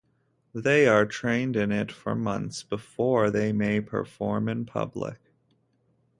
They 0.55 0.87
are 0.87 1.05
trained 1.05 1.55
in 1.55 1.71
it 1.71 1.91
for 1.91 2.15
months 2.15 2.63
before 2.63 3.29
they 3.29 3.53
may 3.53 3.81
perform 3.81 4.49
in 4.49 4.65
public. 4.65 5.19